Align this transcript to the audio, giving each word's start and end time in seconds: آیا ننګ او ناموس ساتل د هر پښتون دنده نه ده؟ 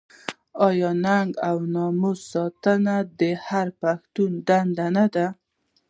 آیا 0.67 0.89
ننګ 1.03 1.31
او 1.49 1.57
ناموس 1.73 2.19
ساتل 2.31 2.85
د 3.19 3.21
هر 3.45 3.67
پښتون 3.81 4.31
دنده 4.47 4.87
نه 4.95 5.05
ده؟ 5.13 5.27